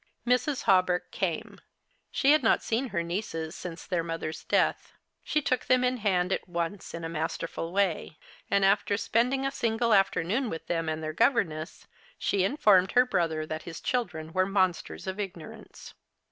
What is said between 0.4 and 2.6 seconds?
Hawberk came. She had